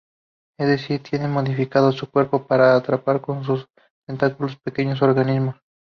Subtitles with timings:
[0.57, 3.67] Es decir, tienen modificado su cuerpo para atrapar con sus
[4.07, 5.57] tentáculos pequeños organismos.